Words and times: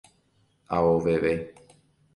Aoveve 0.69 1.53